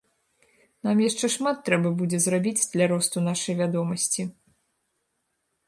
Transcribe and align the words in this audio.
Нам 0.87 1.01
яшчэ 1.09 1.29
шмат 1.33 1.59
трэба 1.67 1.91
будзе 1.99 2.21
зрабіць 2.25 2.67
для 2.73 2.89
росту 2.95 3.25
нашай 3.29 3.55
вядомасці. 3.63 4.27